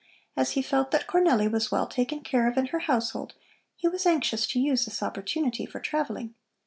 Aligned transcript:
As 0.35 0.53
he 0.53 0.63
felt 0.63 0.89
that 0.89 1.05
Cornelli 1.05 1.47
was 1.47 1.69
well 1.69 1.85
taken 1.85 2.21
care 2.23 2.47
of 2.49 2.57
in 2.57 2.65
her 2.69 2.79
household, 2.79 3.35
he 3.75 3.87
was 3.87 4.07
anxious 4.07 4.47
to 4.47 4.59
use 4.59 4.85
this 4.85 5.03
opportunity 5.03 5.67
for 5.67 5.79
travelling. 5.79 6.33